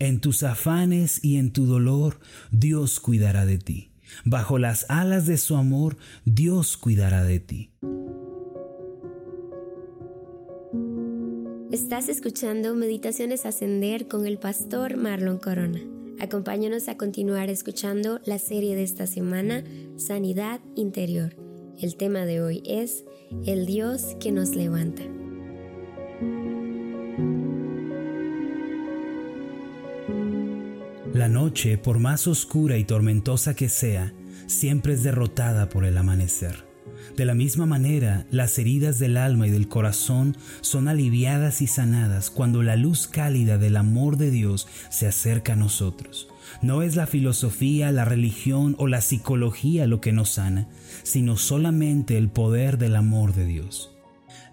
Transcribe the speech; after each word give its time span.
En 0.00 0.22
tus 0.22 0.42
afanes 0.44 1.22
y 1.22 1.36
en 1.36 1.52
tu 1.52 1.66
dolor, 1.66 2.20
Dios 2.50 3.00
cuidará 3.00 3.44
de 3.44 3.58
ti. 3.58 3.90
Bajo 4.24 4.58
las 4.58 4.86
alas 4.88 5.26
de 5.26 5.36
su 5.36 5.56
amor, 5.56 5.98
Dios 6.24 6.78
cuidará 6.78 7.22
de 7.22 7.38
ti. 7.38 7.70
Estás 11.70 12.08
escuchando 12.08 12.74
Meditaciones 12.74 13.44
Ascender 13.44 14.08
con 14.08 14.26
el 14.26 14.38
pastor 14.38 14.96
Marlon 14.96 15.36
Corona. 15.36 15.80
Acompáñanos 16.18 16.88
a 16.88 16.96
continuar 16.96 17.50
escuchando 17.50 18.20
la 18.24 18.38
serie 18.38 18.74
de 18.76 18.84
esta 18.84 19.06
semana, 19.06 19.64
Sanidad 19.98 20.60
Interior. 20.76 21.36
El 21.78 21.96
tema 21.96 22.24
de 22.24 22.40
hoy 22.40 22.62
es 22.64 23.04
El 23.44 23.66
Dios 23.66 24.16
que 24.18 24.32
nos 24.32 24.54
levanta. 24.54 25.02
Noche, 31.40 31.78
por 31.78 31.98
más 31.98 32.26
oscura 32.26 32.76
y 32.76 32.84
tormentosa 32.84 33.54
que 33.54 33.70
sea, 33.70 34.12
siempre 34.46 34.92
es 34.92 35.02
derrotada 35.02 35.70
por 35.70 35.86
el 35.86 35.96
amanecer. 35.96 36.66
De 37.16 37.24
la 37.24 37.34
misma 37.34 37.64
manera, 37.64 38.26
las 38.30 38.58
heridas 38.58 38.98
del 38.98 39.16
alma 39.16 39.46
y 39.46 39.50
del 39.50 39.66
corazón 39.66 40.36
son 40.60 40.86
aliviadas 40.86 41.62
y 41.62 41.66
sanadas 41.66 42.28
cuando 42.28 42.62
la 42.62 42.76
luz 42.76 43.08
cálida 43.08 43.56
del 43.56 43.78
amor 43.78 44.18
de 44.18 44.30
Dios 44.30 44.68
se 44.90 45.06
acerca 45.06 45.54
a 45.54 45.56
nosotros. 45.56 46.28
No 46.60 46.82
es 46.82 46.94
la 46.94 47.06
filosofía, 47.06 47.90
la 47.90 48.04
religión 48.04 48.76
o 48.78 48.86
la 48.86 49.00
psicología 49.00 49.86
lo 49.86 50.02
que 50.02 50.12
nos 50.12 50.32
sana, 50.32 50.68
sino 51.04 51.38
solamente 51.38 52.18
el 52.18 52.28
poder 52.28 52.76
del 52.76 52.96
amor 52.96 53.32
de 53.32 53.46
Dios. 53.46 53.96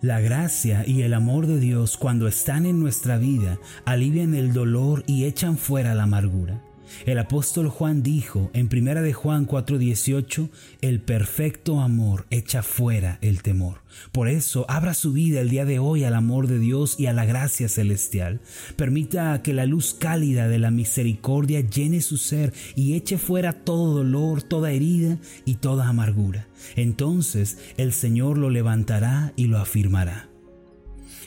La 0.01 0.21
gracia 0.21 0.85
y 0.87 1.01
el 1.01 1.13
amor 1.13 1.47
de 1.47 1.59
Dios 1.59 1.97
cuando 1.97 2.29
están 2.29 2.65
en 2.65 2.79
nuestra 2.79 3.17
vida 3.17 3.59
alivian 3.83 4.35
el 4.35 4.53
dolor 4.53 5.03
y 5.05 5.25
echan 5.25 5.57
fuera 5.57 5.93
la 5.93 6.03
amargura. 6.03 6.61
El 7.05 7.19
apóstol 7.19 7.69
Juan 7.69 8.03
dijo 8.03 8.51
en 8.53 8.69
1 8.71 9.01
de 9.01 9.13
Juan 9.13 9.45
4:18, 9.45 10.49
el 10.81 10.99
perfecto 11.01 11.79
amor 11.79 12.25
echa 12.29 12.63
fuera 12.63 13.17
el 13.21 13.41
temor. 13.41 13.81
Por 14.11 14.27
eso, 14.27 14.65
abra 14.69 14.93
su 14.93 15.13
vida 15.13 15.41
el 15.41 15.49
día 15.49 15.65
de 15.65 15.79
hoy 15.79 16.03
al 16.03 16.13
amor 16.13 16.47
de 16.47 16.59
Dios 16.59 16.99
y 16.99 17.07
a 17.07 17.13
la 17.13 17.25
gracia 17.25 17.69
celestial. 17.69 18.41
Permita 18.75 19.41
que 19.41 19.53
la 19.53 19.65
luz 19.65 19.95
cálida 19.97 20.47
de 20.47 20.59
la 20.59 20.71
misericordia 20.71 21.61
llene 21.61 22.01
su 22.01 22.17
ser 22.17 22.53
y 22.75 22.93
eche 22.93 23.17
fuera 23.17 23.53
todo 23.53 23.95
dolor, 23.95 24.43
toda 24.43 24.71
herida 24.71 25.17
y 25.45 25.55
toda 25.55 25.87
amargura. 25.87 26.47
Entonces 26.75 27.57
el 27.77 27.93
Señor 27.93 28.37
lo 28.37 28.49
levantará 28.49 29.33
y 29.35 29.45
lo 29.45 29.57
afirmará. 29.57 30.29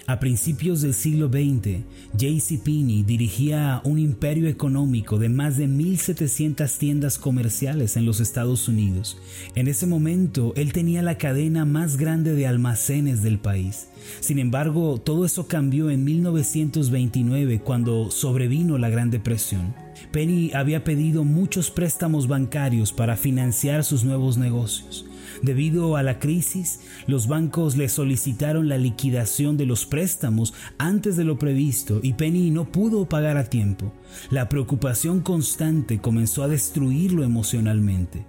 A 0.07 0.19
principios 0.19 0.81
del 0.81 0.95
siglo 0.95 1.29
XX, 1.29 1.85
J.C. 2.13 2.61
Penney 2.65 3.03
dirigía 3.03 3.81
un 3.85 3.99
imperio 3.99 4.49
económico 4.49 5.19
de 5.19 5.29
más 5.29 5.57
de 5.57 5.69
1.700 5.69 6.79
tiendas 6.79 7.19
comerciales 7.19 7.97
en 7.97 8.07
los 8.07 8.21
Estados 8.21 8.69
Unidos. 8.69 9.19
En 9.55 9.69
ese 9.69 9.87
momento, 9.87 10.53
él 10.57 10.73
tenía 10.73 11.03
la 11.03 11.19
cadena 11.19 11.65
más 11.65 11.97
grande 11.97 12.35
de 12.35 12.47
almacenes 12.47 13.23
del 13.23 13.39
país. 13.39 13.89
Sin 14.21 14.39
embargo, 14.39 14.99
todo 14.99 15.25
eso 15.25 15.47
cambió 15.47 15.91
en 15.91 16.05
1929 16.05 17.61
cuando 17.61 18.11
sobrevino 18.11 18.79
la 18.79 18.91
Gran 18.91 19.11
Depresión. 19.11 19.75
Penny 20.13 20.51
había 20.55 20.83
pedido 20.83 21.25
muchos 21.25 21.71
préstamos 21.71 22.27
bancarios 22.27 22.93
para 22.93 23.17
financiar 23.17 23.85
sus 23.85 24.03
nuevos 24.03 24.39
negocios. 24.39 25.07
Debido 25.43 25.97
a 25.97 26.03
la 26.03 26.19
crisis, 26.19 26.81
los 27.07 27.27
bancos 27.27 27.77
le 27.77 27.89
solicitaron 27.89 28.69
la 28.69 28.77
liquidación 28.77 29.57
de 29.57 29.67
los 29.67 29.87
préstamos 29.87 30.53
antes 30.77 31.17
de 31.17 31.25
lo 31.25 31.39
previsto 31.39 32.01
y 32.03 32.13
Penny 32.13 32.51
no 32.51 32.71
pudo 32.71 33.09
pagar 33.09 33.39
a 33.39 33.45
tiempo. 33.45 33.93
La 34.31 34.49
preocupación 34.49 35.21
constante 35.21 35.99
comenzó 36.01 36.43
a 36.43 36.49
destruirlo 36.49 37.25
emocionalmente. 37.25 38.27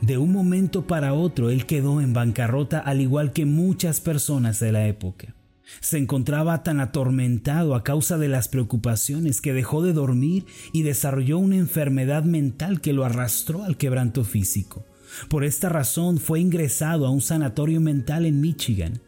De 0.00 0.18
un 0.18 0.32
momento 0.32 0.86
para 0.86 1.14
otro 1.14 1.50
él 1.50 1.64
quedó 1.64 2.00
en 2.00 2.12
bancarrota 2.12 2.78
al 2.80 3.00
igual 3.00 3.32
que 3.32 3.46
muchas 3.46 4.00
personas 4.00 4.58
de 4.58 4.72
la 4.72 4.86
época. 4.88 5.34
Se 5.80 5.98
encontraba 5.98 6.62
tan 6.62 6.80
atormentado 6.80 7.74
a 7.74 7.84
causa 7.84 8.18
de 8.18 8.28
las 8.28 8.48
preocupaciones 8.48 9.40
que 9.40 9.52
dejó 9.52 9.82
de 9.82 9.92
dormir 9.92 10.46
y 10.72 10.82
desarrolló 10.82 11.38
una 11.38 11.56
enfermedad 11.56 12.24
mental 12.24 12.80
que 12.80 12.92
lo 12.92 13.04
arrastró 13.04 13.64
al 13.64 13.76
quebranto 13.76 14.24
físico. 14.24 14.87
Por 15.28 15.44
esta 15.44 15.68
razón 15.68 16.18
fue 16.18 16.40
ingresado 16.40 17.06
a 17.06 17.10
un 17.10 17.20
sanatorio 17.20 17.80
mental 17.80 18.26
en 18.26 18.40
Michigan. 18.40 19.00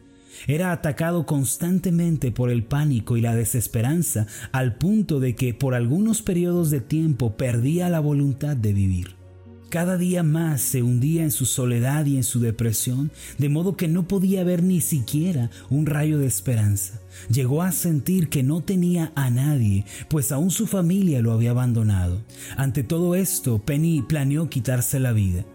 Era 0.47 0.71
atacado 0.71 1.25
constantemente 1.25 2.31
por 2.31 2.49
el 2.49 2.63
pánico 2.63 3.17
y 3.17 3.21
la 3.21 3.35
desesperanza 3.35 4.27
al 4.51 4.77
punto 4.77 5.19
de 5.19 5.35
que 5.35 5.53
por 5.53 5.75
algunos 5.75 6.21
periodos 6.21 6.71
de 6.71 6.81
tiempo 6.81 7.37
perdía 7.37 7.89
la 7.89 7.99
voluntad 7.99 8.55
de 8.55 8.73
vivir. 8.73 9.21
Cada 9.71 9.97
día 9.97 10.21
más 10.21 10.59
se 10.59 10.83
hundía 10.83 11.23
en 11.23 11.31
su 11.31 11.45
soledad 11.45 12.05
y 12.05 12.17
en 12.17 12.25
su 12.25 12.41
depresión, 12.41 13.09
de 13.37 13.47
modo 13.47 13.77
que 13.77 13.87
no 13.87 14.05
podía 14.05 14.43
ver 14.43 14.63
ni 14.63 14.81
siquiera 14.81 15.49
un 15.69 15.85
rayo 15.85 16.17
de 16.17 16.25
esperanza. 16.25 16.99
Llegó 17.31 17.61
a 17.61 17.71
sentir 17.71 18.27
que 18.27 18.43
no 18.43 18.59
tenía 18.59 19.13
a 19.15 19.29
nadie, 19.29 19.85
pues 20.09 20.33
aún 20.33 20.51
su 20.51 20.67
familia 20.67 21.21
lo 21.21 21.31
había 21.31 21.51
abandonado. 21.51 22.21
Ante 22.57 22.83
todo 22.83 23.15
esto, 23.15 23.59
Penny 23.59 24.01
planeó 24.01 24.49
quitarse 24.49 24.99
la 24.99 25.13
vida. 25.13 25.45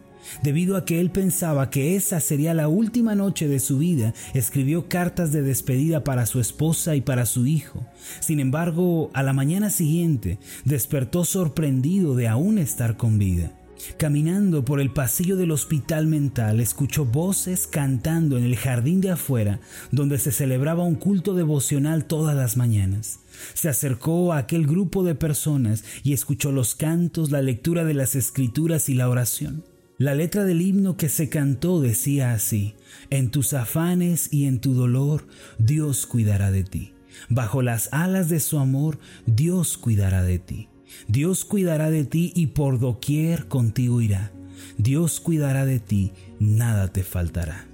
Debido 0.43 0.77
a 0.77 0.85
que 0.85 1.01
él 1.01 1.11
pensaba 1.11 1.71
que 1.71 1.97
esa 1.97 2.21
sería 2.21 2.55
la 2.55 2.69
última 2.69 3.15
noche 3.15 3.49
de 3.49 3.61
su 3.61 3.79
vida, 3.79 4.15
escribió 4.35 4.89
cartas 4.89 5.33
de 5.33 5.43
despedida 5.43 6.05
para 6.05 6.27
su 6.27 6.41
esposa 6.41 6.97
y 6.97 7.01
para 7.01 7.27
su 7.27 7.47
hijo. 7.47 7.87
Sin 8.21 8.41
embargo, 8.41 9.11
a 9.15 9.23
la 9.23 9.33
mañana 9.33 9.71
siguiente 9.71 10.39
despertó 10.65 11.25
sorprendido 11.25 12.15
de 12.15 12.29
aún 12.29 12.59
estar 12.59 12.97
con 12.97 13.19
vida. 13.19 13.53
Caminando 13.99 14.65
por 14.65 14.81
el 14.81 14.91
pasillo 14.91 15.37
del 15.37 15.51
hospital 15.51 16.07
mental, 16.07 16.61
escuchó 16.61 17.05
voces 17.05 17.67
cantando 17.67 18.39
en 18.39 18.45
el 18.45 18.57
jardín 18.57 19.01
de 19.01 19.11
afuera, 19.11 19.61
donde 19.91 20.19
se 20.19 20.33
celebraba 20.33 20.85
un 20.85 20.95
culto 20.95 21.35
devocional 21.35 22.07
todas 22.07 22.35
las 22.35 22.57
mañanas. 22.57 23.21
Se 23.55 23.69
acercó 23.69 24.33
a 24.33 24.39
aquel 24.39 24.67
grupo 24.67 25.05
de 25.05 25.15
personas 25.15 25.85
y 26.03 26.15
escuchó 26.15 26.53
los 26.53 26.75
cantos, 26.75 27.31
la 27.31 27.43
lectura 27.43 27.85
de 27.85 27.95
las 27.95 28.15
escrituras 28.15 28.89
y 28.89 28.95
la 28.95 29.09
oración. 29.09 29.76
La 29.99 30.15
letra 30.15 30.45
del 30.45 30.61
himno 30.61 30.99
que 30.99 31.09
se 31.09 31.31
cantó 31.31 31.81
decía 31.81 32.35
así, 32.35 32.75
en 33.09 33.31
tus 33.31 33.55
afanes 33.55 34.31
y 34.31 34.45
en 34.45 34.61
tu 34.61 34.75
dolor, 34.75 35.27
Dios 35.59 36.05
cuidará 36.07 36.51
de 36.51 36.65
ti. 36.65 36.93
Bajo 37.31 37.63
las 37.63 37.89
alas 37.93 38.29
de 38.29 38.41
su 38.41 38.59
amor, 38.59 38.99
Dios 39.25 39.79
cuidará 39.79 40.23
de 40.23 40.39
ti. 40.39 40.69
Dios 41.09 41.47
cuidará 41.47 41.91
de 41.91 42.05
ti 42.05 42.31
y 42.35 42.49
por 42.49 42.79
doquier 42.79 43.49
contigo 43.49 44.03
irá. 44.03 44.33
Dios 44.77 45.19
cuidará 45.19 45.65
de 45.65 45.81
ti, 45.81 46.13
nada 46.39 46.89
te 46.89 47.03
faltará. 47.03 47.67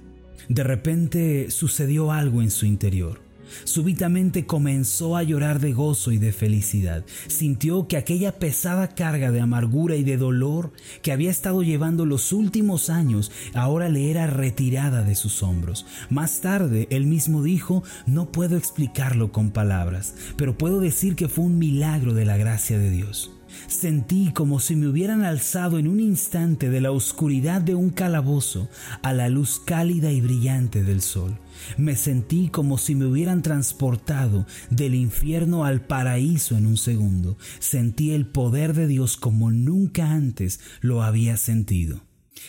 De 0.47 0.63
repente 0.63 1.51
sucedió 1.51 2.13
algo 2.13 2.41
en 2.41 2.51
su 2.51 2.65
interior. 2.65 3.22
Súbitamente 3.63 4.45
comenzó 4.45 5.17
a 5.17 5.23
llorar 5.23 5.59
de 5.59 5.73
gozo 5.73 6.11
y 6.11 6.17
de 6.17 6.31
felicidad. 6.31 7.05
Sintió 7.27 7.87
que 7.87 7.97
aquella 7.97 8.39
pesada 8.39 8.89
carga 8.89 9.31
de 9.31 9.41
amargura 9.41 9.95
y 9.95 10.03
de 10.03 10.17
dolor 10.17 10.71
que 11.01 11.11
había 11.11 11.31
estado 11.31 11.63
llevando 11.63 12.05
los 12.05 12.31
últimos 12.31 12.89
años 12.89 13.31
ahora 13.53 13.89
le 13.89 14.11
era 14.11 14.27
retirada 14.27 15.03
de 15.03 15.15
sus 15.15 15.43
hombros. 15.43 15.85
Más 16.09 16.41
tarde 16.41 16.87
él 16.89 17.05
mismo 17.05 17.43
dijo, 17.43 17.83
no 18.05 18.31
puedo 18.31 18.57
explicarlo 18.57 19.31
con 19.31 19.51
palabras, 19.51 20.15
pero 20.37 20.57
puedo 20.57 20.79
decir 20.79 21.15
que 21.15 21.27
fue 21.27 21.45
un 21.45 21.57
milagro 21.57 22.13
de 22.13 22.25
la 22.25 22.37
gracia 22.37 22.77
de 22.77 22.89
Dios. 22.89 23.31
Sentí 23.67 24.31
como 24.33 24.59
si 24.59 24.75
me 24.75 24.87
hubieran 24.87 25.23
alzado 25.23 25.77
en 25.79 25.87
un 25.87 25.99
instante 25.99 26.69
de 26.69 26.81
la 26.81 26.91
oscuridad 26.91 27.61
de 27.61 27.75
un 27.75 27.89
calabozo 27.89 28.69
a 29.01 29.13
la 29.13 29.29
luz 29.29 29.61
cálida 29.63 30.11
y 30.11 30.21
brillante 30.21 30.83
del 30.83 31.01
sol. 31.01 31.37
Me 31.77 31.95
sentí 31.95 32.49
como 32.49 32.77
si 32.77 32.95
me 32.95 33.05
hubieran 33.05 33.41
transportado 33.41 34.45
del 34.69 34.95
infierno 34.95 35.65
al 35.65 35.81
paraíso 35.81 36.57
en 36.57 36.65
un 36.65 36.77
segundo. 36.77 37.37
Sentí 37.59 38.11
el 38.11 38.25
poder 38.25 38.73
de 38.73 38.87
Dios 38.87 39.17
como 39.17 39.51
nunca 39.51 40.11
antes 40.11 40.59
lo 40.81 41.03
había 41.03 41.37
sentido. 41.37 42.01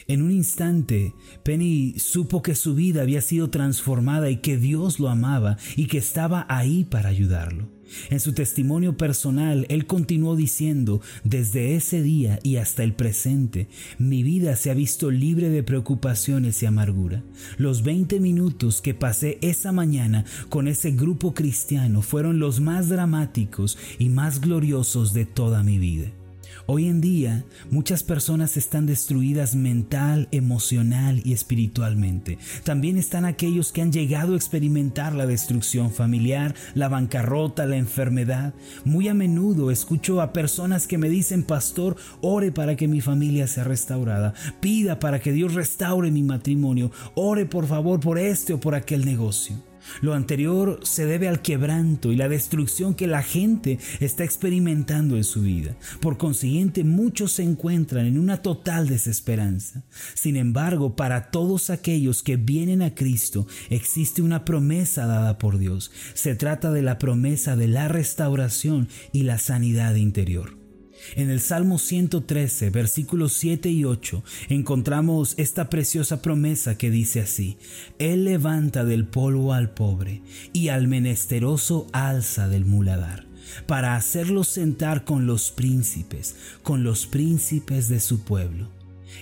En 0.06 0.22
un 0.22 0.30
instante, 0.30 1.14
Penny 1.42 1.94
supo 1.98 2.42
que 2.42 2.54
su 2.54 2.74
vida 2.74 3.02
había 3.02 3.20
sido 3.20 3.50
transformada 3.50 4.30
y 4.30 4.38
que 4.38 4.56
Dios 4.56 4.98
lo 5.00 5.08
amaba 5.08 5.56
y 5.76 5.86
que 5.86 5.98
estaba 5.98 6.46
ahí 6.48 6.84
para 6.84 7.08
ayudarlo. 7.08 7.74
En 8.10 8.20
su 8.20 8.32
testimonio 8.32 8.96
personal, 8.96 9.66
él 9.68 9.86
continuó 9.86 10.36
diciendo, 10.36 11.00
desde 11.22 11.76
ese 11.76 12.02
día 12.02 12.38
y 12.42 12.56
hasta 12.56 12.82
el 12.82 12.94
presente, 12.94 13.68
mi 13.98 14.22
vida 14.22 14.56
se 14.56 14.70
ha 14.70 14.74
visto 14.74 15.10
libre 15.10 15.50
de 15.50 15.62
preocupaciones 15.62 16.62
y 16.62 16.66
amargura. 16.66 17.22
Los 17.58 17.82
20 17.82 18.20
minutos 18.20 18.80
que 18.80 18.94
pasé 18.94 19.38
esa 19.42 19.72
mañana 19.72 20.24
con 20.48 20.68
ese 20.68 20.92
grupo 20.92 21.34
cristiano 21.34 22.02
fueron 22.02 22.38
los 22.38 22.60
más 22.60 22.88
dramáticos 22.88 23.78
y 23.98 24.08
más 24.08 24.40
gloriosos 24.40 25.12
de 25.12 25.26
toda 25.26 25.62
mi 25.62 25.78
vida. 25.78 26.10
Hoy 26.66 26.86
en 26.86 27.02
día 27.02 27.44
muchas 27.70 28.02
personas 28.02 28.56
están 28.56 28.86
destruidas 28.86 29.54
mental, 29.54 30.28
emocional 30.32 31.20
y 31.22 31.34
espiritualmente. 31.34 32.38
También 32.64 32.96
están 32.96 33.26
aquellos 33.26 33.70
que 33.70 33.82
han 33.82 33.92
llegado 33.92 34.32
a 34.32 34.36
experimentar 34.36 35.14
la 35.14 35.26
destrucción 35.26 35.92
familiar, 35.92 36.54
la 36.74 36.88
bancarrota, 36.88 37.66
la 37.66 37.76
enfermedad. 37.76 38.54
Muy 38.86 39.08
a 39.08 39.14
menudo 39.14 39.70
escucho 39.70 40.22
a 40.22 40.32
personas 40.32 40.86
que 40.86 40.96
me 40.96 41.10
dicen, 41.10 41.42
pastor, 41.42 41.96
ore 42.22 42.50
para 42.50 42.76
que 42.76 42.88
mi 42.88 43.02
familia 43.02 43.46
sea 43.46 43.64
restaurada, 43.64 44.32
pida 44.60 44.98
para 44.98 45.20
que 45.20 45.32
Dios 45.32 45.52
restaure 45.52 46.10
mi 46.10 46.22
matrimonio, 46.22 46.90
ore 47.14 47.44
por 47.44 47.66
favor 47.66 48.00
por 48.00 48.18
este 48.18 48.54
o 48.54 48.60
por 48.60 48.74
aquel 48.74 49.04
negocio. 49.04 49.73
Lo 50.00 50.14
anterior 50.14 50.80
se 50.82 51.06
debe 51.06 51.28
al 51.28 51.42
quebranto 51.42 52.12
y 52.12 52.16
la 52.16 52.28
destrucción 52.28 52.94
que 52.94 53.06
la 53.06 53.22
gente 53.22 53.78
está 54.00 54.24
experimentando 54.24 55.16
en 55.16 55.24
su 55.24 55.42
vida. 55.42 55.76
Por 56.00 56.18
consiguiente, 56.18 56.84
muchos 56.84 57.32
se 57.32 57.42
encuentran 57.42 58.06
en 58.06 58.18
una 58.18 58.42
total 58.42 58.88
desesperanza. 58.88 59.82
Sin 60.14 60.36
embargo, 60.36 60.96
para 60.96 61.30
todos 61.30 61.70
aquellos 61.70 62.22
que 62.22 62.36
vienen 62.36 62.82
a 62.82 62.94
Cristo 62.94 63.46
existe 63.70 64.22
una 64.22 64.44
promesa 64.44 65.06
dada 65.06 65.38
por 65.38 65.58
Dios. 65.58 65.90
Se 66.14 66.34
trata 66.34 66.70
de 66.72 66.82
la 66.82 66.98
promesa 66.98 67.56
de 67.56 67.68
la 67.68 67.88
restauración 67.88 68.88
y 69.12 69.22
la 69.22 69.38
sanidad 69.38 69.94
interior. 69.94 70.63
En 71.16 71.30
el 71.30 71.40
Salmo 71.40 71.78
113, 71.78 72.70
versículos 72.70 73.32
7 73.34 73.68
y 73.70 73.84
8, 73.84 74.24
encontramos 74.48 75.34
esta 75.36 75.68
preciosa 75.68 76.22
promesa 76.22 76.76
que 76.76 76.90
dice 76.90 77.20
así, 77.20 77.58
Él 77.98 78.24
levanta 78.24 78.84
del 78.84 79.06
polvo 79.06 79.52
al 79.52 79.70
pobre 79.70 80.22
y 80.52 80.68
al 80.68 80.88
menesteroso 80.88 81.86
alza 81.92 82.48
del 82.48 82.64
muladar, 82.64 83.26
para 83.66 83.96
hacerlo 83.96 84.44
sentar 84.44 85.04
con 85.04 85.26
los 85.26 85.50
príncipes, 85.50 86.36
con 86.62 86.82
los 86.82 87.06
príncipes 87.06 87.88
de 87.88 88.00
su 88.00 88.24
pueblo. 88.24 88.68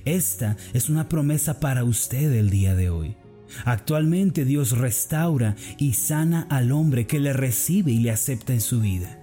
Esta 0.05 0.57
es 0.73 0.89
una 0.89 1.09
promesa 1.09 1.61
para 1.61 1.85
usted 1.85 2.33
el 2.33 2.49
día 2.49 2.75
de 2.75 2.91
hoy. 2.91 3.17
Actualmente 3.65 4.47
Dios 4.47 4.79
restaura 4.79 5.57
y 5.79 5.93
sana 5.93 6.47
al 6.49 6.73
hombre 6.73 7.07
que 7.07 7.21
le 7.21 7.35
recibe 7.35 7.93
y 7.93 7.99
le 7.99 8.11
acepta 8.11 8.55
en 8.55 8.63
su 8.63 8.81
vida. 8.81 9.22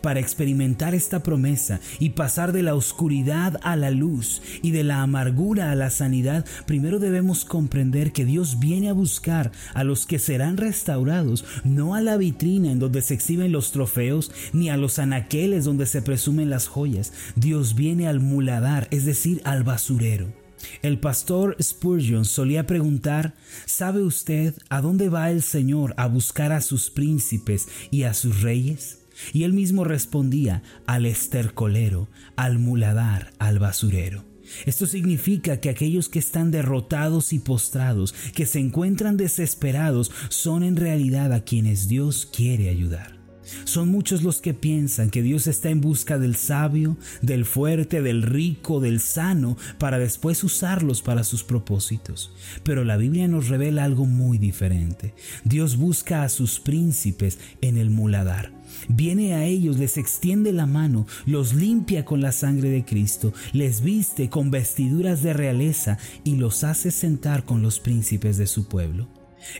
Para 0.00 0.20
experimentar 0.20 0.94
esta 0.94 1.22
promesa 1.22 1.80
y 1.98 2.10
pasar 2.10 2.52
de 2.52 2.62
la 2.62 2.74
oscuridad 2.74 3.58
a 3.62 3.76
la 3.76 3.90
luz 3.90 4.42
y 4.62 4.70
de 4.70 4.84
la 4.84 5.02
amargura 5.02 5.70
a 5.70 5.74
la 5.74 5.90
sanidad, 5.90 6.44
primero 6.66 6.98
debemos 6.98 7.44
comprender 7.44 8.12
que 8.12 8.24
Dios 8.24 8.58
viene 8.58 8.88
a 8.88 8.92
buscar 8.94 9.52
a 9.74 9.84
los 9.84 10.06
que 10.06 10.18
serán 10.18 10.56
restaurados, 10.56 11.44
no 11.64 11.94
a 11.94 12.00
la 12.00 12.16
vitrina 12.16 12.70
en 12.70 12.78
donde 12.78 13.02
se 13.02 13.14
exhiben 13.14 13.52
los 13.52 13.72
trofeos, 13.72 14.30
ni 14.52 14.70
a 14.70 14.76
los 14.76 14.98
anaqueles 14.98 15.64
donde 15.64 15.86
se 15.86 16.02
presumen 16.02 16.50
las 16.50 16.68
joyas. 16.68 17.12
Dios 17.34 17.74
viene 17.74 18.08
al 18.08 18.20
muladar, 18.20 18.88
es 18.90 19.04
decir, 19.04 19.40
al 19.44 19.64
basurero. 19.64 20.46
El 20.82 20.98
pastor 20.98 21.56
Spurgeon 21.62 22.24
solía 22.24 22.66
preguntar, 22.66 23.34
¿sabe 23.66 24.02
usted 24.02 24.54
a 24.68 24.80
dónde 24.80 25.08
va 25.08 25.30
el 25.30 25.42
Señor 25.42 25.94
a 25.96 26.06
buscar 26.06 26.52
a 26.52 26.60
sus 26.60 26.90
príncipes 26.90 27.68
y 27.90 28.04
a 28.04 28.14
sus 28.14 28.42
reyes? 28.42 29.05
Y 29.32 29.44
él 29.44 29.52
mismo 29.52 29.84
respondía 29.84 30.62
al 30.86 31.06
estercolero, 31.06 32.08
al 32.36 32.58
muladar, 32.58 33.32
al 33.38 33.58
basurero. 33.58 34.24
Esto 34.64 34.86
significa 34.86 35.60
que 35.60 35.70
aquellos 35.70 36.08
que 36.08 36.18
están 36.18 36.50
derrotados 36.50 37.32
y 37.32 37.38
postrados, 37.38 38.14
que 38.34 38.46
se 38.46 38.60
encuentran 38.60 39.16
desesperados, 39.16 40.12
son 40.28 40.62
en 40.62 40.76
realidad 40.76 41.32
a 41.32 41.44
quienes 41.44 41.88
Dios 41.88 42.28
quiere 42.32 42.68
ayudar. 42.68 43.16
Son 43.64 43.88
muchos 43.88 44.22
los 44.22 44.40
que 44.40 44.54
piensan 44.54 45.10
que 45.10 45.22
Dios 45.22 45.46
está 45.46 45.70
en 45.70 45.80
busca 45.80 46.18
del 46.18 46.34
sabio, 46.34 46.96
del 47.22 47.44
fuerte, 47.44 48.02
del 48.02 48.22
rico, 48.22 48.80
del 48.80 49.00
sano, 49.00 49.56
para 49.78 49.98
después 49.98 50.42
usarlos 50.42 51.00
para 51.00 51.22
sus 51.22 51.44
propósitos. 51.44 52.32
Pero 52.64 52.84
la 52.84 52.96
Biblia 52.96 53.28
nos 53.28 53.48
revela 53.48 53.84
algo 53.84 54.04
muy 54.04 54.38
diferente. 54.38 55.14
Dios 55.44 55.76
busca 55.76 56.24
a 56.24 56.28
sus 56.28 56.58
príncipes 56.58 57.38
en 57.60 57.78
el 57.78 57.90
muladar. 57.90 58.55
Viene 58.88 59.34
a 59.34 59.44
ellos, 59.44 59.78
les 59.78 59.96
extiende 59.96 60.52
la 60.52 60.66
mano, 60.66 61.06
los 61.24 61.54
limpia 61.54 62.04
con 62.04 62.20
la 62.20 62.32
sangre 62.32 62.70
de 62.70 62.84
Cristo, 62.84 63.32
les 63.52 63.80
viste 63.80 64.28
con 64.28 64.50
vestiduras 64.50 65.22
de 65.22 65.32
realeza 65.32 65.98
y 66.24 66.36
los 66.36 66.64
hace 66.64 66.90
sentar 66.90 67.44
con 67.44 67.62
los 67.62 67.80
príncipes 67.80 68.36
de 68.36 68.46
su 68.46 68.68
pueblo. 68.68 69.08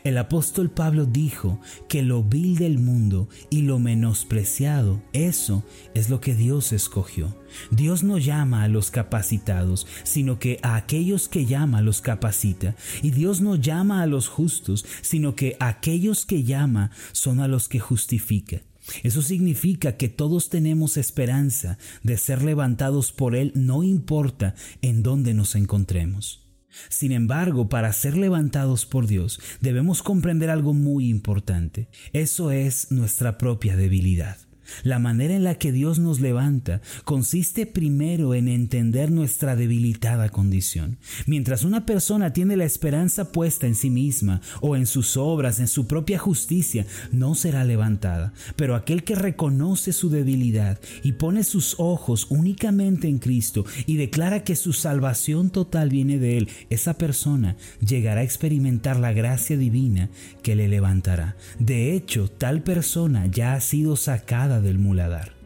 El 0.05 0.19
apóstol 0.19 0.71
Pablo 0.71 1.07
dijo 1.07 1.61
que 1.89 2.03
lo 2.03 2.23
vil 2.23 2.57
del 2.57 2.79
mundo 2.79 3.29
y 3.51 3.63
lo 3.63 3.79
menospreciado, 3.79 5.03
eso 5.13 5.65
es 5.95 6.11
lo 6.11 6.21
que 6.21 6.35
Dios 6.35 6.73
escogió. 6.73 7.37
Dios 7.71 8.03
no 8.03 8.19
llama 8.19 8.65
a 8.65 8.69
los 8.69 8.91
capacitados, 8.91 9.87
sino 10.03 10.39
que 10.39 10.59
a 10.63 10.77
aquellos 10.77 11.29
que 11.29 11.47
llama 11.47 11.81
los 11.83 12.01
capacita. 12.01 12.75
Y 13.03 13.11
Dios 13.11 13.41
no 13.41 13.57
llama 13.57 14.03
a 14.03 14.07
los 14.07 14.29
justos, 14.29 14.85
sino 15.03 15.35
que 15.35 15.57
aquellos 15.61 16.27
que 16.27 16.43
llama 16.43 16.91
son 17.13 17.41
a 17.41 17.49
los 17.49 17.69
que 17.69 17.79
justifica. 17.79 18.63
Eso 19.03 19.23
significa 19.23 19.97
que 19.97 20.09
todos 20.09 20.49
tenemos 20.49 20.97
esperanza 20.97 21.79
de 22.03 22.17
ser 22.17 22.43
levantados 22.43 23.13
por 23.13 23.35
Él, 23.35 23.53
no 23.55 23.83
importa 23.83 24.55
en 24.83 25.03
dónde 25.03 25.35
nos 25.35 25.55
encontremos. 25.55 26.47
Sin 26.89 27.13
embargo, 27.13 27.69
para 27.69 27.93
ser 27.93 28.17
levantados 28.17 28.87
por 28.87 29.07
Dios, 29.07 29.41
debemos 29.61 30.03
comprender 30.03 30.51
algo 30.51 30.75
muy 30.75 31.09
importante. 31.09 31.89
Eso 32.13 32.51
es 32.51 32.91
nuestra 32.91 33.39
propia 33.39 33.77
debilidad. 33.77 34.37
La 34.83 34.99
manera 34.99 35.35
en 35.35 35.45
la 35.45 35.57
que 35.57 35.73
Dios 35.73 35.99
nos 35.99 36.21
levanta 36.21 36.81
consiste 37.05 37.67
primero 37.67 38.35
en 38.35 38.49
entender 38.49 39.11
nuestra 39.11 39.57
debilitada 39.57 40.29
condición. 40.29 40.99
Mientras 41.27 41.65
una 41.65 41.87
persona 41.87 42.33
tiene 42.33 42.57
la 42.57 42.65
esperanza 42.65 43.33
puesta 43.33 43.67
en 43.67 43.75
sí 43.75 43.91
misma 43.91 44.41
o 44.61 44.77
en 44.77 44.87
sus 44.87 45.17
obras, 45.17 45.61
en 45.61 45.69
su 45.69 45.87
propia 45.87 46.19
justicia, 46.19 46.87
no 47.13 47.35
será 47.35 47.65
levantada. 47.65 48.33
Pero 48.57 48.75
aquel 48.75 49.05
que 49.05 49.15
reconoce 49.15 49.93
su 49.93 50.11
debilidad 50.11 50.79
y 51.03 51.13
pone 51.13 51.45
sus 51.45 51.77
ojos 51.79 52.27
únicamente 52.31 53.09
en 53.09 53.19
Cristo 53.19 53.65
y 53.87 53.97
declara 53.97 54.45
que 54.45 54.57
su 54.57 54.73
salvación 54.73 55.51
total 55.51 55.91
viene 55.91 56.19
de 56.19 56.39
Él, 56.39 56.49
esa 56.71 56.95
persona 56.95 57.57
llegará 57.81 58.21
a 58.21 58.25
experimentar 58.25 58.99
la 58.99 59.13
gracia 59.13 59.57
divina 59.57 60.11
que 60.43 60.57
le 60.57 60.69
levantará. 60.69 61.37
De 61.59 61.95
hecho, 61.95 62.29
tal 62.29 62.63
persona 62.63 63.27
ya 63.27 63.55
ha 63.55 63.61
sido 63.61 63.97
sacada 63.97 64.56
del 64.61 64.79
muladar. 64.79 65.37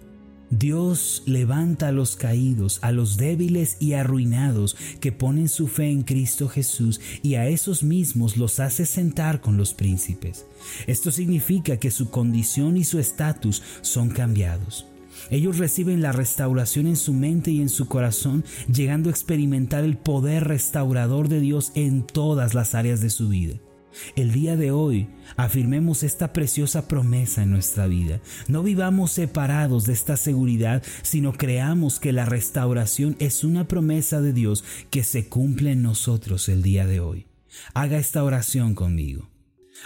Dios 0.51 1.23
levanta 1.27 1.89
a 1.89 1.93
los 1.93 2.17
caídos, 2.17 2.81
a 2.83 2.91
los 2.91 3.17
débiles 3.17 3.77
y 3.79 3.93
arruinados 3.93 4.77
que 4.99 5.13
ponen 5.13 5.49
su 5.49 5.69
fe 5.69 5.91
en 5.91 6.03
Cristo 6.03 6.49
Jesús 6.49 7.01
y 7.23 7.37
a 7.37 7.47
esos 7.47 7.85
mismos 7.85 8.37
los 8.37 8.59
hace 8.59 8.85
sentar 8.85 9.41
con 9.41 9.57
los 9.57 9.75
príncipes. 9.75 10.47
Esto 10.89 11.13
significa 11.13 11.77
que 11.77 11.93
su 11.93 12.11
condición 12.11 12.77
y 12.77 12.83
su 12.83 12.99
estatus 12.99 13.63
son 13.83 14.11
cambiados. 14.11 14.87
Ellos 15.31 15.59
reciben 15.59 16.03
la 16.03 16.11
restauración 16.11 16.89
en 16.89 16.97
su 16.97 17.13
mente 17.13 17.53
y 17.53 17.61
en 17.61 17.69
su 17.69 17.87
corazón, 17.87 18.45
llegando 18.73 19.09
a 19.09 19.13
experimentar 19.13 19.85
el 19.85 19.97
poder 19.97 20.49
restaurador 20.49 21.29
de 21.29 21.41
Dios 21.41 21.71
en 21.77 22.05
todas 22.05 22.55
las 22.55 22.75
áreas 22.75 23.01
de 23.01 23.11
su 23.11 23.29
vida. 23.29 23.55
El 24.17 24.33
día 24.33 24.57
de 24.57 24.71
hoy 24.71 25.09
afirmemos 25.37 26.03
esta 26.03 26.33
preciosa 26.33 26.89
promesa 26.89 27.43
en 27.43 27.51
nuestra 27.51 27.87
vida. 27.87 28.21
No 28.49 28.63
vivamos 28.63 29.13
separados 29.13 29.87
de 29.87 29.93
esta 29.93 30.17
seguridad, 30.17 30.83
sino 31.03 31.33
creamos 31.33 31.99
que 31.99 32.13
la 32.13 32.25
restauración 32.25 33.17
es 33.19 33.45
una 33.45 33.67
promesa 33.67 34.21
de 34.21 34.33
Dios 34.33 34.65
que 34.91 35.03
se 35.03 35.29
cumple 35.29 35.73
en 35.73 35.83
nosotros 35.83 36.49
el 36.49 36.63
día 36.63 36.87
de 36.87 37.01
hoy. 37.01 37.27
Haga 37.75 37.99
esta 37.99 38.23
oración 38.23 38.75
conmigo. 38.75 39.29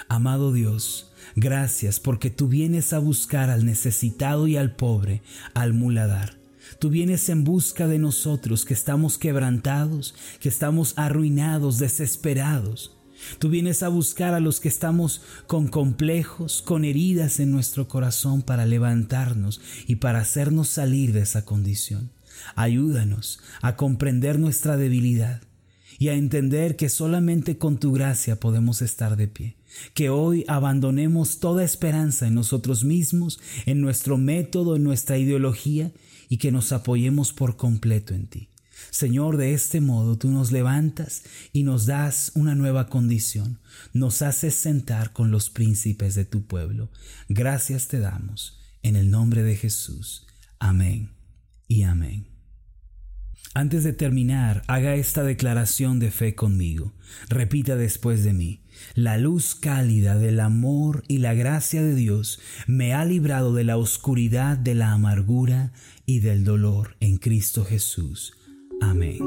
Amado 0.09 0.53
Dios, 0.53 1.13
gracias 1.37 2.01
porque 2.01 2.31
tú 2.31 2.49
vienes 2.49 2.93
a 2.93 2.99
buscar 2.99 3.49
al 3.51 3.65
necesitado 3.65 4.49
y 4.49 4.57
al 4.57 4.75
pobre, 4.75 5.23
al 5.55 5.73
muladar. 5.73 6.39
Tú 6.79 6.91
vienes 6.91 7.29
en 7.29 7.45
busca 7.45 7.87
de 7.87 7.99
nosotros 7.99 8.65
que 8.65 8.75
estamos 8.75 9.19
quebrantados, 9.19 10.15
que 10.41 10.49
estamos 10.49 10.95
arruinados, 10.97 11.79
desesperados. 11.79 12.97
Tú 13.39 13.49
vienes 13.49 13.83
a 13.83 13.89
buscar 13.89 14.35
a 14.35 14.41
los 14.41 14.61
que 14.61 14.69
estamos 14.69 15.23
con 15.47 15.69
complejos, 15.69 16.63
con 16.63 16.85
heridas 16.85 17.41
en 17.41 17.51
nuestro 17.51 17.89
corazón 17.89 18.43
para 18.43 18.67
levantarnos 18.67 19.61
y 19.87 19.97
para 19.97 20.21
hacernos 20.21 20.69
salir 20.69 21.13
de 21.13 21.21
esa 21.21 21.45
condición. 21.45 22.11
Ayúdanos 22.57 23.41
a 23.63 23.77
comprender 23.77 24.39
nuestra 24.39 24.77
debilidad 24.77 25.43
y 25.99 26.09
a 26.09 26.15
entender 26.15 26.77
que 26.77 26.89
solamente 26.89 27.59
con 27.59 27.79
tu 27.79 27.93
gracia 27.93 28.41
podemos 28.41 28.83
estar 28.83 29.17
de 29.17 29.29
pie. 29.29 29.57
Que 29.93 30.11
hoy 30.11 30.45
abandonemos 30.49 31.39
toda 31.39 31.65
esperanza 31.65 32.27
en 32.27 32.35
nosotros 32.35 32.85
mismos, 32.85 33.41
en 33.67 33.81
nuestro 33.81 34.19
método, 34.19 34.77
en 34.77 34.85
nuestra 34.85 35.19
ideología 35.19 35.93
y 36.29 36.39
que 36.39 36.53
nos 36.53 36.73
apoyemos 36.73 37.33
por 37.33 37.57
completo 37.57 38.15
en 38.15 38.27
ti. 38.27 38.49
Señor, 38.95 39.39
de 39.39 39.55
este 39.55 39.81
modo 39.81 40.19
tú 40.19 40.31
nos 40.31 40.53
levantas 40.53 41.25
y 41.53 41.65
nos 41.65 41.85
das 41.85 42.31
una 42.37 42.55
nueva 42.55 42.87
condición, 42.87 43.59
nos 43.93 44.23
haces 44.23 44.55
sentar 44.55 45.13
con 45.13 45.33
los 45.33 45.51
príncipes 45.51 46.15
de 46.15 46.25
tu 46.25 46.47
pueblo. 46.47 46.93
Gracias 47.29 47.89
te 47.89 47.99
damos, 47.99 48.61
en 48.85 48.95
el 48.95 49.11
nombre 49.11 49.43
de 49.43 49.57
Jesús. 49.57 50.29
Amén 50.61 51.11
y 51.67 51.83
amén. 51.83 52.29
Antes 53.53 53.83
de 53.83 53.95
terminar, 53.95 54.63
haga 54.69 54.95
esta 54.95 55.25
declaración 55.25 55.99
de 55.99 56.13
fe 56.13 56.37
conmigo. 56.37 56.95
Repita 57.29 57.75
después 57.75 58.23
de 58.23 58.33
mí. 58.33 58.63
La 58.95 59.19
luz 59.19 59.57
cálida 59.57 60.17
del 60.17 60.39
amor 60.39 61.03
y 61.09 61.19
la 61.19 61.35
gracia 61.35 61.83
de 61.83 61.97
Dios 61.97 62.39
me 62.69 62.95
ha 62.95 63.05
librado 63.05 63.55
de 63.55 63.65
la 63.65 63.77
oscuridad 63.77 64.57
de 64.57 64.77
la 64.77 64.93
amargura 64.93 65.73
y 66.07 66.21
del 66.21 66.45
dolor 66.45 66.97
en 67.01 67.17
Cristo 67.17 67.65
Jesús. 67.65 68.35
Amén. 68.81 69.19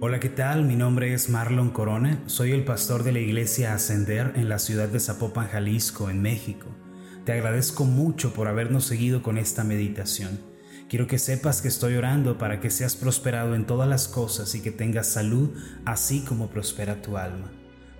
Hola, 0.00 0.18
¿qué 0.20 0.28
tal? 0.28 0.64
Mi 0.64 0.76
nombre 0.76 1.12
es 1.12 1.28
Marlon 1.28 1.70
Corona. 1.70 2.22
Soy 2.26 2.52
el 2.52 2.64
pastor 2.64 3.02
de 3.02 3.12
la 3.12 3.18
iglesia 3.20 3.74
Ascender 3.74 4.32
en 4.36 4.48
la 4.48 4.58
ciudad 4.58 4.88
de 4.88 5.00
Zapopan, 5.00 5.48
Jalisco, 5.48 6.10
en 6.10 6.22
México. 6.22 6.66
Te 7.24 7.32
agradezco 7.32 7.84
mucho 7.84 8.32
por 8.32 8.48
habernos 8.48 8.84
seguido 8.84 9.22
con 9.22 9.38
esta 9.38 9.64
meditación. 9.64 10.40
Quiero 10.88 11.06
que 11.06 11.18
sepas 11.18 11.62
que 11.62 11.68
estoy 11.68 11.94
orando 11.94 12.38
para 12.38 12.60
que 12.60 12.70
seas 12.70 12.96
prosperado 12.96 13.54
en 13.54 13.66
todas 13.66 13.88
las 13.88 14.08
cosas 14.08 14.54
y 14.54 14.62
que 14.62 14.72
tengas 14.72 15.06
salud, 15.06 15.50
así 15.84 16.24
como 16.24 16.50
prospera 16.50 17.02
tu 17.02 17.16
alma. 17.16 17.52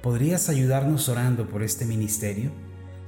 ¿Podrías 0.03 0.49
ayudarnos 0.49 1.09
orando 1.09 1.47
por 1.47 1.63
este 1.63 1.85
ministerio? 1.85 2.51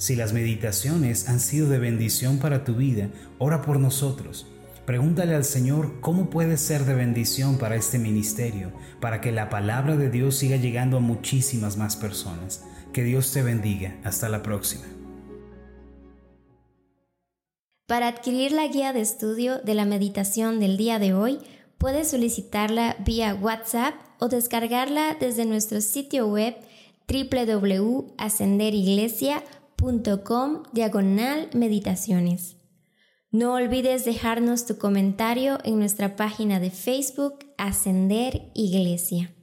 Si 0.03 0.17
las 0.17 0.33
meditaciones 0.33 1.29
han 1.29 1.39
sido 1.39 1.69
de 1.69 1.79
bendición 1.79 2.39
para 2.39 2.65
tu 2.65 2.75
vida, 2.75 3.09
ora 3.39 3.63
por 3.63 3.79
nosotros. 3.79 4.49
Pregúntale 4.85 5.37
al 5.37 5.45
Señor 5.45 6.01
cómo 6.01 6.29
puede 6.29 6.57
ser 6.57 6.85
de 6.87 6.95
bendición 6.95 7.57
para 7.57 7.77
este 7.77 8.01
ministerio, 8.01 8.73
para 9.01 9.21
que 9.21 9.31
la 9.31 9.49
palabra 9.49 9.97
de 9.97 10.11
Dios 10.11 10.35
siga 10.35 10.57
llegando 10.57 10.97
a 10.97 11.01
muchísimas 11.01 11.77
más 11.77 11.95
personas. 11.95 12.65
Que 12.93 13.05
Dios 13.05 13.33
te 13.33 13.45
bendiga. 13.45 13.97
Hasta 14.03 14.29
la 14.29 14.43
próxima. 14.43 14.83
Para 17.87 18.09
adquirir 18.09 18.51
la 18.51 18.67
guía 18.67 18.93
de 18.93 19.03
estudio 19.03 19.61
de 19.61 19.75
la 19.75 19.85
meditación 19.85 20.59
del 20.59 20.77
día 20.77 20.99
de 20.99 21.15
hoy, 21.15 21.39
puedes 21.79 22.11
solicitarla 22.11 22.97
vía 23.07 23.37
WhatsApp 23.37 23.95
o 24.19 24.27
descargarla 24.27 25.17
desde 25.21 25.45
nuestro 25.45 25.81
sitio 25.81 26.27
web 26.27 26.57
www.ascenderiglesia.com 27.07 29.62
diagonal 30.73 31.51
meditaciones. 31.55 32.57
No 33.33 33.55
olvides 33.55 34.05
dejarnos 34.05 34.65
tu 34.65 34.79
comentario 34.79 35.59
en 35.65 35.81
nuestra 35.81 36.15
página 36.15 36.61
de 36.61 36.71
Facebook 36.71 37.41
Ascender 37.59 38.53
Iglesia. 38.55 39.35